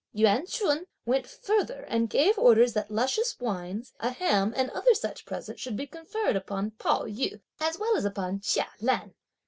[0.13, 5.27] Yuan Ch'un went further and gave orders that luscious wines, a ham and other such
[5.27, 9.13] presents should be conferred upon Pao yü, as well as upon Chia Lan.